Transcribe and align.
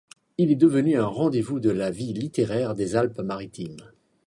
Il 0.39 0.49
est 0.49 0.55
devenu 0.55 0.97
un 0.97 1.05
rendez-vous 1.05 1.59
de 1.59 1.69
la 1.69 1.91
vie 1.91 2.11
littéraire 2.13 2.73
des 2.73 2.95
Alpes-Maritimes. 2.95 3.77